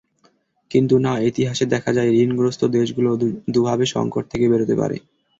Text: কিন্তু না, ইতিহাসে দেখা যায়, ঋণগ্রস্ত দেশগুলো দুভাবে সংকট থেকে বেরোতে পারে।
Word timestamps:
কিন্তু 0.71 0.95
না, 0.99 1.13
ইতিহাসে 1.29 1.65
দেখা 1.73 1.91
যায়, 1.93 2.09
ঋণগ্রস্ত 2.19 2.61
দেশগুলো 2.75 3.09
দুভাবে 3.53 3.85
সংকট 3.87 4.23
থেকে 4.31 4.45
বেরোতে 4.47 4.75
পারে। 4.75 4.97